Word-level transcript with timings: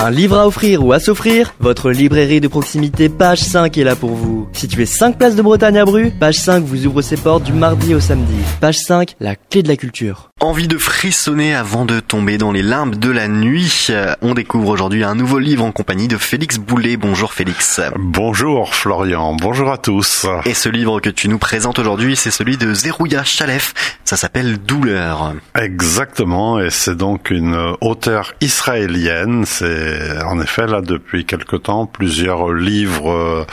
Un 0.00 0.12
livre 0.12 0.38
à 0.38 0.46
offrir 0.46 0.84
ou 0.84 0.92
à 0.92 1.00
s'offrir 1.00 1.54
Votre 1.58 1.90
librairie 1.90 2.40
de 2.40 2.46
proximité 2.46 3.08
Page 3.08 3.40
5 3.40 3.76
est 3.78 3.82
là 3.82 3.96
pour 3.96 4.10
vous. 4.10 4.48
Situé 4.52 4.86
5 4.86 5.18
places 5.18 5.34
de 5.34 5.42
Bretagne 5.42 5.76
à 5.76 5.84
Bru, 5.84 6.12
Page 6.12 6.36
5 6.36 6.62
vous 6.62 6.86
ouvre 6.86 7.02
ses 7.02 7.16
portes 7.16 7.42
du 7.42 7.52
mardi 7.52 7.96
au 7.96 8.00
samedi. 8.00 8.36
Page 8.60 8.78
5, 8.78 9.16
la 9.18 9.34
clé 9.34 9.64
de 9.64 9.68
la 9.68 9.76
culture. 9.76 10.30
Envie 10.38 10.68
de 10.68 10.78
frissonner 10.78 11.52
avant 11.52 11.84
de 11.84 11.98
tomber 11.98 12.38
dans 12.38 12.52
les 12.52 12.62
limbes 12.62 12.94
de 12.94 13.10
la 13.10 13.26
nuit 13.26 13.88
On 14.22 14.34
découvre 14.34 14.68
aujourd'hui 14.68 15.02
un 15.02 15.16
nouveau 15.16 15.40
livre 15.40 15.64
en 15.64 15.72
compagnie 15.72 16.06
de 16.06 16.16
Félix 16.16 16.58
Boulet. 16.58 16.96
Bonjour 16.96 17.32
Félix. 17.32 17.80
Bonjour 17.98 18.76
Florian, 18.76 19.34
bonjour 19.34 19.72
à 19.72 19.78
tous. 19.78 20.26
Et 20.46 20.54
ce 20.54 20.68
livre 20.68 21.00
que 21.00 21.10
tu 21.10 21.28
nous 21.28 21.38
présentes 21.38 21.80
aujourd'hui, 21.80 22.14
c'est 22.14 22.30
celui 22.30 22.56
de 22.56 22.72
Zerouya 22.72 23.24
Chalef. 23.24 23.97
Ça 24.08 24.16
s'appelle 24.16 24.56
Douleur. 24.56 25.34
Exactement, 25.54 26.58
et 26.58 26.70
c'est 26.70 26.94
donc 26.94 27.28
une 27.28 27.74
auteure 27.82 28.32
israélienne. 28.40 29.44
C'est 29.44 30.22
en 30.24 30.40
effet 30.40 30.66
là 30.66 30.80
depuis 30.80 31.26
quelque 31.26 31.56
temps 31.56 31.84
plusieurs 31.84 32.50
livres 32.50 33.12
euh, 33.12 33.44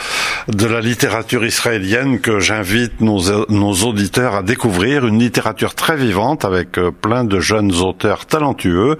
de 0.48 0.64
la 0.64 0.80
littérature 0.80 1.44
israélienne 1.44 2.20
que 2.20 2.40
j'invite 2.40 3.02
nos, 3.02 3.46
nos 3.50 3.72
auditeurs 3.86 4.34
à 4.34 4.42
découvrir. 4.42 5.06
Une 5.06 5.18
littérature 5.18 5.74
très 5.74 5.94
vivante 5.94 6.46
avec 6.46 6.78
euh, 6.78 6.90
plein 6.90 7.24
de 7.24 7.38
jeunes 7.38 7.74
auteurs 7.74 8.24
talentueux. 8.24 8.96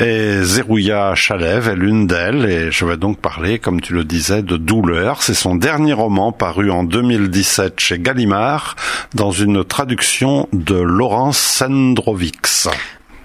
Et 0.00 0.44
Zerouya 0.44 1.16
Chalev 1.16 1.70
est 1.70 1.74
l'une 1.74 2.06
d'elles. 2.06 2.44
Et 2.44 2.70
je 2.70 2.84
vais 2.84 2.98
donc 2.98 3.18
parler, 3.18 3.58
comme 3.58 3.80
tu 3.80 3.94
le 3.94 4.04
disais, 4.04 4.42
de 4.42 4.56
Douleur. 4.56 5.24
C'est 5.24 5.34
son 5.34 5.56
dernier 5.56 5.92
roman 5.92 6.30
paru 6.30 6.70
en 6.70 6.84
2017 6.84 7.80
chez 7.80 7.98
Gallimard 7.98 8.76
dans 9.12 9.32
une 9.32 9.64
traduction 9.64 10.48
de 10.52 10.83
Laurence 10.84 11.38
Sendrovix. 11.38 12.68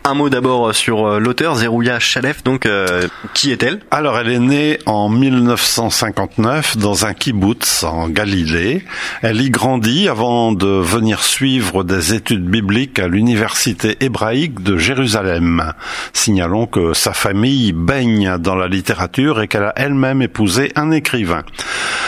Un 0.05 0.13
mot 0.13 0.29
d'abord 0.29 0.73
sur 0.73 1.05
euh, 1.05 1.19
l'auteur, 1.19 1.55
Zerouya 1.55 1.99
Chalef. 1.99 2.43
Donc, 2.43 2.65
euh, 2.65 3.07
qui 3.33 3.51
est-elle? 3.51 3.81
Alors, 3.91 4.17
elle 4.17 4.29
est 4.29 4.39
née 4.39 4.79
en 4.85 5.09
1959 5.09 6.77
dans 6.77 7.05
un 7.05 7.13
kibbutz 7.13 7.83
en 7.83 8.07
Galilée. 8.07 8.85
Elle 9.21 9.41
y 9.41 9.49
grandit 9.49 10.07
avant 10.07 10.53
de 10.53 10.67
venir 10.67 11.21
suivre 11.21 11.83
des 11.83 12.13
études 12.13 12.45
bibliques 12.45 12.97
à 12.97 13.07
l'université 13.09 13.97
hébraïque 13.99 14.63
de 14.63 14.77
Jérusalem. 14.77 15.73
Signalons 16.13 16.65
que 16.65 16.93
sa 16.93 17.11
famille 17.11 17.73
baigne 17.73 18.37
dans 18.39 18.55
la 18.55 18.67
littérature 18.67 19.41
et 19.41 19.47
qu'elle 19.47 19.63
a 19.63 19.73
elle-même 19.75 20.21
épousé 20.21 20.71
un 20.75 20.91
écrivain. 20.91 21.43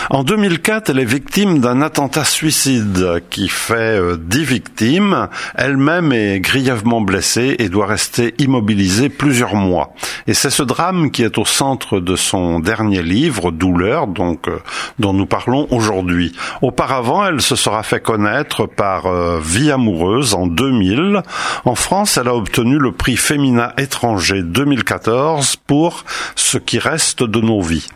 En 0.09 0.23
2004, 0.23 0.89
elle 0.89 1.00
est 1.00 1.06
victime 1.06 1.59
d'un 1.59 1.81
attentat 1.81 2.23
suicide 2.25 3.22
qui 3.30 3.47
fait 3.47 4.00
euh, 4.00 4.17
dix 4.17 4.44
victimes. 4.44 5.28
Elle-même 5.56 6.12
est 6.14 6.39
grièvement 6.39 7.02
blessée 7.02 7.56
et 7.59 7.69
doit 7.69 7.81
rester 7.86 8.34
immobilisé 8.40 9.10
plusieurs 9.10 9.56
mois. 9.56 9.94
Et 10.27 10.33
c'est 10.33 10.50
ce 10.50 10.64
drame 10.64 11.11
qui 11.11 11.23
est 11.23 11.38
au 11.38 11.45
centre 11.45 12.00
de 12.00 12.16
son 12.16 12.59
dernier 12.59 13.02
livre, 13.02 13.52
Douleur, 13.52 14.08
donc 14.08 14.47
euh, 14.47 14.59
dont 15.00 15.13
nous 15.13 15.25
parlons 15.25 15.67
aujourd'hui. 15.72 16.33
Auparavant, 16.61 17.25
elle 17.25 17.41
se 17.41 17.55
sera 17.55 17.83
fait 17.83 18.02
connaître 18.02 18.66
par 18.66 19.08
euh, 19.08 19.39
Vie 19.44 19.72
amoureuse 19.72 20.33
en 20.33 20.47
2000. 20.47 21.22
En 21.66 21.75
France, 21.75 22.17
elle 22.17 22.28
a 22.28 22.36
obtenu 22.36 22.78
le 22.78 22.91
prix 22.91 23.17
féminin 23.17 23.72
étranger 23.78 24.41
2014 24.44 25.58
pour 25.67 26.05
Ce 26.35 26.58
qui 26.58 26.80
reste 26.80 27.23
de 27.23 27.39
nos 27.39 27.61
vies. 27.61 27.88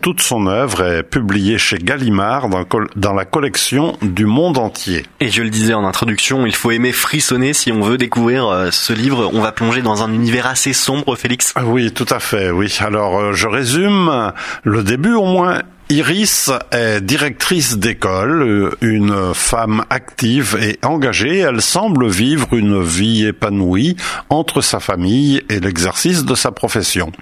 Toute 0.00 0.20
son 0.20 0.46
œuvre 0.46 0.82
est 0.84 1.02
publiée 1.02 1.58
chez 1.58 1.78
Gallimard 1.78 2.48
dans, 2.48 2.64
dans, 2.96 3.12
la 3.12 3.24
collection 3.24 3.96
du 4.00 4.26
monde 4.26 4.58
entier. 4.58 5.04
Et 5.20 5.28
je 5.28 5.42
le 5.42 5.50
disais 5.50 5.74
en 5.74 5.84
introduction, 5.84 6.46
il 6.46 6.54
faut 6.54 6.70
aimer 6.70 6.92
frissonner 6.92 7.52
si 7.52 7.72
on 7.72 7.80
veut 7.80 7.98
découvrir 7.98 8.46
euh, 8.46 8.70
ce 8.70 8.92
livre. 8.92 9.30
On 9.32 9.40
va 9.40 9.52
plonger 9.52 9.82
dans 9.82 10.02
un 10.02 10.12
univers 10.12 10.46
assez 10.46 10.72
sombre, 10.72 11.16
Félix. 11.16 11.52
Ah 11.56 11.64
oui, 11.68 11.92
tout 11.92 12.06
à 12.08 12.18
fait, 12.18 12.50
oui. 12.50 12.74
Alors, 12.80 13.18
euh, 13.18 13.32
je 13.34 13.46
résume 13.46 14.32
le 14.62 14.82
début 14.82 15.14
au 15.14 15.26
moins. 15.26 15.60
Iris 15.90 16.50
est 16.70 17.00
directrice 17.00 17.78
d'école, 17.78 18.42
euh, 18.42 18.70
une 18.80 19.34
femme 19.34 19.84
active 19.90 20.58
et 20.60 20.78
engagée. 20.84 21.38
Elle 21.38 21.60
semble 21.60 22.08
vivre 22.08 22.52
une 22.52 22.82
vie 22.82 23.26
épanouie 23.26 23.96
entre 24.30 24.60
sa 24.62 24.80
famille 24.80 25.42
et 25.48 25.60
l'exercice 25.60 26.24
de 26.24 26.34
sa 26.34 26.52
profession. 26.52 27.12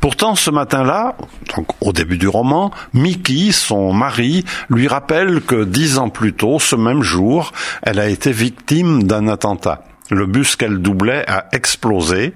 Pourtant, 0.00 0.34
ce 0.34 0.50
matin-là, 0.50 1.16
donc 1.56 1.68
au 1.80 1.92
début 1.92 2.18
du 2.18 2.28
roman, 2.28 2.70
Mickey, 2.92 3.52
son 3.52 3.92
mari, 3.92 4.44
lui 4.68 4.86
rappelle 4.86 5.40
que 5.40 5.64
dix 5.64 5.98
ans 5.98 6.10
plus 6.10 6.34
tôt, 6.34 6.58
ce 6.58 6.76
même 6.76 7.02
jour, 7.02 7.52
elle 7.82 7.98
a 7.98 8.08
été 8.08 8.32
victime 8.32 9.02
d'un 9.02 9.28
attentat. 9.28 9.82
Le 10.10 10.26
bus 10.26 10.56
qu'elle 10.56 10.78
doublait 10.78 11.24
a 11.28 11.46
explosé. 11.52 12.34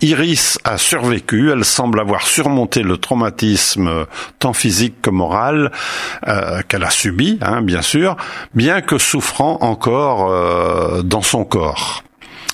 Iris 0.00 0.58
a 0.64 0.78
survécu. 0.78 1.50
Elle 1.50 1.64
semble 1.64 2.00
avoir 2.00 2.26
surmonté 2.26 2.82
le 2.82 2.96
traumatisme 2.96 4.06
tant 4.38 4.54
physique 4.54 5.02
que 5.02 5.10
moral 5.10 5.70
euh, 6.28 6.62
qu'elle 6.66 6.84
a 6.84 6.90
subi, 6.90 7.38
hein, 7.42 7.60
bien 7.62 7.82
sûr, 7.82 8.16
bien 8.54 8.80
que 8.80 8.96
souffrant 8.98 9.58
encore 9.60 10.30
euh, 10.30 11.02
dans 11.02 11.22
son 11.22 11.44
corps. 11.44 12.04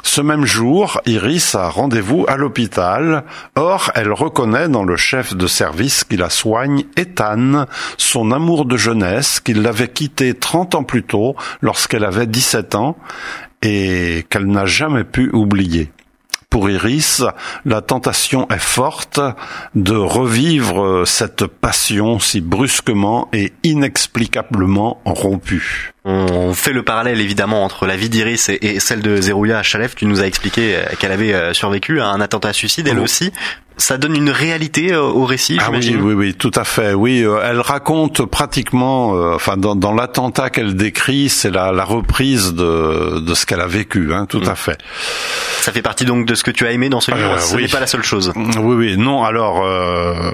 Ce 0.07 0.21
même 0.21 0.47
jour, 0.47 1.01
Iris 1.05 1.57
a 1.57 1.69
rendez-vous 1.69 2.25
à 2.29 2.37
l'hôpital. 2.37 3.25
Or, 3.57 3.91
elle 3.97 4.13
reconnaît 4.13 4.69
dans 4.69 4.85
le 4.85 4.97
chef 4.97 5.35
de 5.35 5.49
service 5.49 6.05
qui 6.05 6.17
la 6.17 6.31
soigne, 6.31 6.85
Ethan, 6.97 7.67
son 7.99 8.31
amour 8.31 8.67
de 8.67 8.77
jeunesse, 8.77 9.41
qu'il 9.41 9.63
l'avait 9.63 9.89
quitté 9.89 10.33
30 10.33 10.77
ans 10.77 10.85
plus 10.85 11.03
tôt, 11.03 11.35
lorsqu'elle 11.61 12.05
avait 12.05 12.27
17 12.27 12.77
ans, 12.77 12.97
et 13.67 14.25
qu'elle 14.31 14.47
n'a 14.47 14.65
jamais 14.65 15.03
pu 15.03 15.29
oublier. 15.33 15.91
Pour 16.51 16.71
Iris, 16.71 17.25
la 17.65 17.81
tentation 17.83 18.49
est 18.49 18.61
forte 18.61 19.21
de 19.75 19.97
revivre 19.97 21.03
cette 21.05 21.47
passion 21.47 22.21
si 22.21 22.41
brusquement 22.41 23.29
et 23.33 23.53
inexplicablement 23.65 25.01
rompue. 25.05 25.93
On 26.09 26.55
fait 26.55 26.73
le 26.73 26.85
parallèle 26.85 27.21
évidemment 27.21 27.65
entre 27.65 27.85
la 27.85 27.97
vie 27.97 28.09
d'Iris 28.09 28.49
et, 28.49 28.79
celle 28.79 29.03
de 29.03 29.21
Zerouya 29.21 29.65
Chalef. 29.65 29.97
Tu 29.97 30.07
nous 30.07 30.21
as 30.21 30.27
expliqué 30.27 30.79
qu'elle 31.01 31.11
avait 31.11 31.35
euh, 31.35 31.53
survécu 31.53 32.01
à 32.01 32.07
un 32.07 32.21
attentat 32.21 32.53
suicide 32.53 32.87
elle 32.87 33.01
aussi 33.01 33.33
ça 33.79 33.99
donne 33.99 34.17
une 34.17 34.31
réalité 34.31 34.93
euh, 34.93 35.03
au 35.03 35.27
récit, 35.27 35.59
ah 35.61 35.71
oui, 35.71 35.97
oui, 36.01 36.15
oui, 36.15 36.35
tout 36.35 36.51
à 36.55 36.65
fait. 36.65 36.95
Oui, 36.95 37.23
euh, 37.23 37.41
elle 37.45 37.61
raconte 37.61 38.25
pratiquement, 38.25 39.15
euh, 39.15 39.35
enfin, 39.35 39.57
dans, 39.57 39.77
dans 39.77 39.93
l'attentat 39.93 40.49
qu'elle 40.49 40.75
décrit, 40.77 41.29
c'est 41.29 41.51
la, 41.51 41.73
la, 41.73 41.85
reprise 41.85 42.55
de, 42.55 43.21
de 43.21 43.35
ce 43.35 43.45
qu'elle 43.45 43.61
a 43.61 43.67
vécu, 43.67 44.15
hein, 44.15 44.27
tout 44.27 44.41
mm. 44.41 44.49
à 44.49 44.55
fait. 44.55 44.79
Ça 45.61 45.73
fait 45.73 45.83
partie 45.83 46.07
donc 46.07 46.27
de 46.27 46.35
ce 46.35 46.43
que 46.43 46.51
tu 46.51 46.67
as 46.67 46.73
aimé 46.73 46.89
dans 46.89 47.01
ce 47.01 47.11
livre. 47.11 47.39
ce 47.39 47.57
n'est 47.57 47.69
pas 47.69 47.81
la 47.81 47.87
seule 47.87 48.03
chose. 48.03 48.33
Oui, 48.37 48.77
oui, 48.77 48.97
non. 48.97 49.25
Alors 49.25 49.65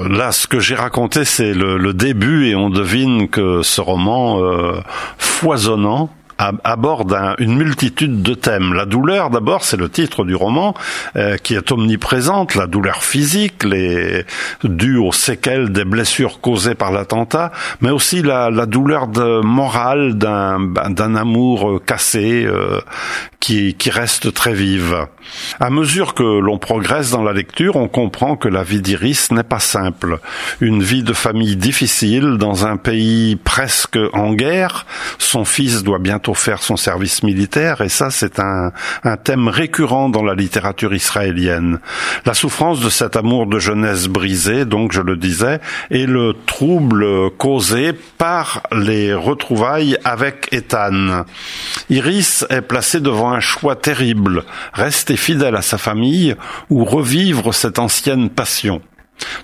là, 0.08 0.30
ce 0.30 0.46
que 0.46 0.60
j'ai 0.60 0.74
raconté, 0.74 1.24
c'est 1.24 1.54
le, 1.54 1.78
le, 1.78 1.94
début, 1.94 2.46
et 2.46 2.54
on 2.54 2.70
devine 2.70 3.28
que 3.28 3.62
ce 3.62 3.80
roman 3.80 4.40
foisonnant 5.62 6.10
aborde 6.64 7.16
une 7.38 7.54
multitude 7.56 8.22
de 8.22 8.34
thèmes. 8.34 8.74
La 8.74 8.86
douleur, 8.86 9.30
d'abord, 9.30 9.64
c'est 9.64 9.76
le 9.76 9.88
titre 9.88 10.24
du 10.24 10.34
roman, 10.34 10.74
euh, 11.16 11.36
qui 11.36 11.54
est 11.54 11.70
omniprésente, 11.72 12.54
la 12.54 12.66
douleur 12.66 13.02
physique, 13.02 13.64
les 13.64 14.24
due 14.64 14.96
aux 14.96 15.12
séquelles 15.12 15.70
des 15.72 15.84
blessures 15.84 16.40
causées 16.40 16.74
par 16.74 16.92
l'attentat, 16.92 17.52
mais 17.80 17.90
aussi 17.90 18.22
la, 18.22 18.50
la 18.50 18.66
douleur 18.66 19.08
de, 19.08 19.40
morale 19.40 20.18
d'un 20.18 20.58
d'un 20.90 21.14
amour 21.14 21.68
euh, 21.68 21.78
cassé 21.78 22.44
euh, 22.44 22.80
qui, 23.40 23.74
qui 23.74 23.90
reste 23.90 24.32
très 24.32 24.54
vive. 24.54 25.06
À 25.60 25.70
mesure 25.70 26.14
que 26.14 26.22
l'on 26.22 26.58
progresse 26.58 27.10
dans 27.10 27.22
la 27.22 27.32
lecture, 27.32 27.76
on 27.76 27.88
comprend 27.88 28.36
que 28.36 28.48
la 28.48 28.62
vie 28.62 28.80
d'Iris 28.80 29.30
n'est 29.32 29.42
pas 29.42 29.58
simple. 29.58 30.18
Une 30.60 30.82
vie 30.82 31.02
de 31.02 31.12
famille 31.12 31.56
difficile 31.56 32.36
dans 32.38 32.66
un 32.66 32.76
pays 32.76 33.36
presque 33.36 33.98
en 34.12 34.32
guerre. 34.34 34.86
Son 35.18 35.44
fils 35.44 35.82
doit 35.82 35.98
bientôt 35.98 36.31
faire 36.38 36.62
son 36.62 36.76
service 36.76 37.22
militaire, 37.22 37.80
et 37.80 37.88
ça 37.88 38.10
c'est 38.10 38.38
un, 38.38 38.72
thème 39.24 39.48
récurrent 39.48 40.08
dans 40.08 40.22
la 40.22 40.34
littérature 40.34 40.94
israélienne. 40.94 41.78
La 42.24 42.34
souffrance 42.34 42.80
de 42.80 42.88
cet 42.88 43.16
amour 43.16 43.46
de 43.46 43.58
jeunesse 43.58 44.08
brisé, 44.08 44.64
donc 44.64 44.92
je 44.92 45.00
le 45.00 45.16
disais, 45.16 45.60
et 45.90 46.06
le 46.06 46.34
trouble 46.46 47.30
causé 47.38 47.92
par 47.92 48.62
les 48.72 49.14
retrouvailles 49.14 49.98
avec 50.04 50.48
Ethan. 50.52 51.24
Iris 51.90 52.44
est 52.50 52.62
placée 52.62 53.00
devant 53.00 53.32
un 53.32 53.40
choix 53.40 53.76
terrible, 53.76 54.44
rester 54.72 55.16
fidèle 55.16 55.56
à 55.56 55.62
sa 55.62 55.78
famille 55.78 56.36
ou 56.70 56.84
revivre 56.84 57.54
cette 57.54 57.78
ancienne 57.78 58.30
passion. 58.30 58.80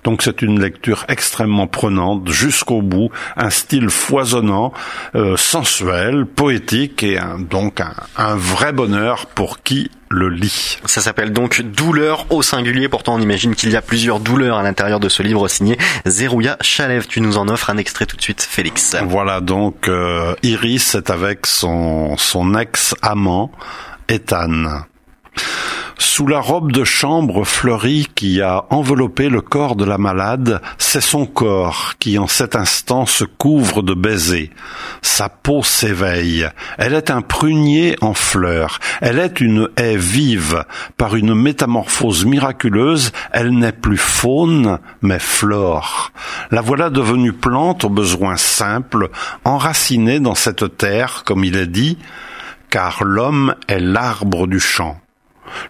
Donc 0.05 0.23
c'est 0.23 0.43
une 0.43 0.61
lecture 0.61 1.05
extrêmement 1.09 1.67
prenante 1.67 2.29
jusqu'au 2.31 2.83
bout, 2.83 3.11
un 3.37 3.51
style 3.51 3.91
foisonnant, 3.91 4.73
euh, 5.15 5.37
sensuel, 5.37 6.27
poétique 6.27 7.03
et 7.03 7.19
donc 7.39 7.81
un, 7.81 8.37
vrai 8.37 8.73
bonheur 8.73 9.27
pour 9.27 9.63
qui 9.63 9.91
le 10.11 10.29
lit. 10.29 10.79
Ça 10.87 11.01
s'appelle 11.01 11.33
donc 11.33 11.61
Douleur 11.61 12.27
au 12.31 12.43
singulier. 12.43 12.89
Pourtant, 12.89 13.17
on 13.17 13.21
imagine 13.21 13.55
qu'il 13.55 13.71
y 13.71 13.77
a 13.77 13.83
plusieurs 13.83 14.21
douleurs 14.21 14.57
à 14.57 14.63
l'intérieur 14.63 15.01
de 15.01 15.09
ce 15.09 15.23
livre 15.23 15.49
signé 15.49 15.77
Zerouya 16.07 16.57
Chalev. 16.61 17.07
Tu 17.07 17.21
nous 17.21 17.37
en 17.37 17.49
offres 17.49 17.71
un 17.71 17.77
extrait 17.77 18.07
tout 18.07 18.17
de 18.17 18.23
suite, 18.23 18.43
Félix. 18.43 18.97
Voilà, 19.05 19.41
donc 19.41 19.89
euh, 19.89 20.35
Iris 20.43 20.95
est 20.95 21.11
avec 21.11 21.47
son, 21.47 22.17
son 22.17 22.55
ex-amant, 22.55 23.53
Ethan. 24.09 24.83
Sous 26.19 26.27
la 26.27 26.41
robe 26.41 26.73
de 26.73 26.83
chambre 26.83 27.45
fleurie 27.45 28.09
qui 28.13 28.43
a 28.43 28.65
enveloppé 28.71 29.29
le 29.29 29.41
corps 29.41 29.77
de 29.77 29.85
la 29.85 29.99
malade, 29.99 30.61
c'est 30.77 31.01
son 31.01 31.27
corps 31.27 31.95
qui 32.01 32.19
en 32.19 32.27
cet 32.27 32.57
instant 32.57 33.07
se 33.07 33.23
couvre 33.23 33.85
de 33.85 33.95
baisers. 33.95 34.51
Sa 35.01 35.29
peau 35.29 35.63
s'éveille. 35.63 36.49
Elle 36.77 36.95
est 36.95 37.13
un 37.13 37.23
prunier 37.23 37.95
en 38.01 38.15
fleurs. 38.15 38.81
Elle 39.01 39.21
est 39.21 39.41
une 39.41 39.69
haie 39.77 39.97
vive. 39.97 40.65
Par 40.97 41.15
une 41.15 41.35
métamorphose 41.35 42.25
miraculeuse, 42.25 43.13
elle 43.31 43.53
n'est 43.53 43.71
plus 43.71 43.97
faune, 43.97 44.81
mais 45.03 45.21
flore. 45.21 46.11
La 46.51 46.63
voilà 46.63 46.91
devenue 46.91 47.33
plante 47.33 47.85
aux 47.85 47.91
besoins 47.91 48.37
simples, 48.37 49.11
enracinée 49.45 50.19
dans 50.19 50.35
cette 50.35 50.79
terre, 50.79 51.23
comme 51.25 51.45
il 51.45 51.57
est 51.57 51.69
dit, 51.69 51.97
car 52.71 53.05
l'homme 53.05 53.55
est 53.69 53.79
l'arbre 53.79 54.49
du 54.49 54.59
champ. 54.59 55.01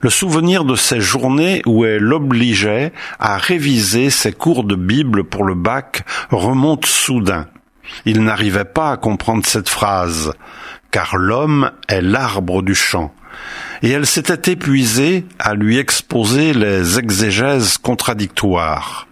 Le 0.00 0.10
souvenir 0.10 0.64
de 0.64 0.74
ces 0.74 1.00
journées 1.00 1.62
où 1.66 1.84
elle 1.84 2.12
obligeait 2.12 2.92
à 3.18 3.36
réviser 3.36 4.10
ses 4.10 4.32
cours 4.32 4.64
de 4.64 4.74
Bible 4.74 5.24
pour 5.24 5.44
le 5.44 5.54
bac 5.54 6.04
remonte 6.30 6.86
soudain. 6.86 7.46
Il 8.04 8.22
n'arrivait 8.22 8.64
pas 8.64 8.92
à 8.92 8.96
comprendre 8.96 9.46
cette 9.46 9.68
phrase, 9.68 10.32
car 10.90 11.16
l'homme 11.16 11.70
est 11.88 12.02
l'arbre 12.02 12.62
du 12.62 12.74
champ. 12.74 13.12
Et 13.82 13.90
elle 13.90 14.06
s'était 14.06 14.52
épuisée 14.52 15.24
à 15.38 15.54
lui 15.54 15.78
exposer 15.78 16.52
les 16.52 16.98
exégèses 16.98 17.78
contradictoires. 17.78 19.06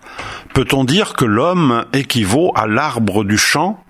Peut-on 0.55 0.85
dire 0.85 1.15
que 1.15 1.25
l'homme 1.25 1.85
équivaut 1.93 2.53
à 2.55 2.67
l'arbre 2.67 3.25
du 3.25 3.39
champ? 3.39 3.83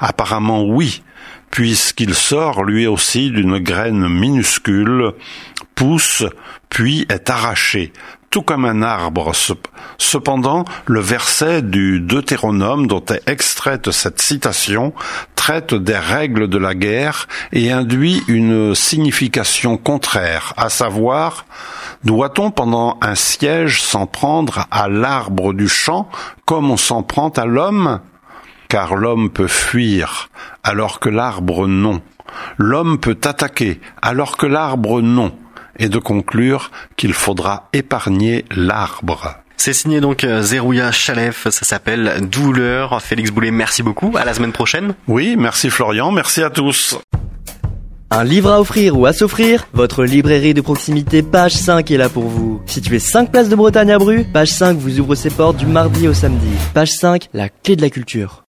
Apparemment 0.00 0.62
oui, 0.62 1.02
puisqu'il 1.50 2.14
sort 2.14 2.64
lui 2.64 2.86
aussi 2.86 3.30
d'une 3.30 3.58
graine 3.58 4.08
minuscule, 4.08 5.12
pousse, 5.74 6.24
puis 6.68 7.06
est 7.08 7.30
arraché, 7.30 7.92
tout 8.30 8.42
comme 8.42 8.64
un 8.64 8.82
arbre. 8.82 9.32
Cependant, 9.98 10.64
le 10.86 11.00
verset 11.00 11.62
du 11.62 12.00
Deutéronome 12.00 12.86
dont 12.86 13.04
est 13.06 13.28
extraite 13.28 13.90
cette 13.90 14.20
citation 14.20 14.94
traite 15.34 15.74
des 15.74 15.96
règles 15.96 16.48
de 16.48 16.58
la 16.58 16.74
guerre 16.74 17.26
et 17.52 17.72
induit 17.72 18.22
une 18.28 18.74
signification 18.74 19.76
contraire, 19.76 20.54
à 20.56 20.68
savoir, 20.68 21.46
doit-on 22.04 22.50
pendant 22.50 22.98
un 23.00 23.14
siège 23.14 23.82
s'en 23.82 24.06
prendre 24.06 24.66
à 24.70 24.88
l'arbre 24.88 25.52
du 25.52 25.68
champ 25.68 26.08
comme 26.44 26.70
on 26.70 26.76
s'en 26.76 27.02
prend 27.02 27.30
à 27.30 27.46
l'homme? 27.46 28.00
Car 28.68 28.94
l'homme 28.94 29.30
peut 29.30 29.48
fuir, 29.48 30.28
alors 30.62 31.00
que 31.00 31.08
l'arbre 31.08 31.66
non. 31.66 32.00
L'homme 32.56 32.98
peut 32.98 33.18
attaquer, 33.24 33.80
alors 34.02 34.36
que 34.36 34.46
l'arbre 34.46 35.00
non. 35.00 35.32
Et 35.80 35.88
de 35.88 35.98
conclure 35.98 36.70
qu'il 36.96 37.14
faudra 37.14 37.68
épargner 37.72 38.44
l'arbre. 38.54 39.34
C'est 39.56 39.72
signé 39.72 40.00
donc 40.00 40.24
euh, 40.24 40.40
Zerouya 40.40 40.92
Chalef, 40.92 41.48
ça 41.50 41.64
s'appelle 41.64 42.28
Douleur. 42.30 43.02
Félix 43.02 43.30
Boulet, 43.30 43.50
merci 43.50 43.82
beaucoup. 43.82 44.12
À 44.16 44.24
la 44.24 44.32
semaine 44.32 44.52
prochaine. 44.52 44.94
Oui, 45.08 45.36
merci 45.36 45.68
Florian, 45.68 46.12
merci 46.12 46.42
à 46.42 46.50
tous. 46.50 46.98
Un 48.10 48.24
livre 48.24 48.50
à 48.50 48.60
offrir 48.60 48.98
ou 48.98 49.06
à 49.06 49.12
s'offrir 49.12 49.68
Votre 49.72 50.04
librairie 50.04 50.52
de 50.52 50.60
proximité 50.60 51.22
Page 51.22 51.54
5 51.54 51.90
est 51.90 51.96
là 51.96 52.08
pour 52.08 52.24
vous. 52.24 52.60
Situé 52.66 52.98
5 52.98 53.30
places 53.30 53.48
de 53.48 53.54
Bretagne 53.54 53.92
à 53.92 53.98
Bru, 53.98 54.24
Page 54.24 54.50
5 54.50 54.76
vous 54.76 54.98
ouvre 54.98 55.14
ses 55.14 55.30
portes 55.30 55.58
du 55.58 55.66
mardi 55.66 56.08
au 56.08 56.14
samedi. 56.14 56.48
Page 56.74 56.92
5, 56.92 57.28
la 57.32 57.48
clé 57.48 57.76
de 57.76 57.82
la 57.82 57.90
culture. 57.90 58.44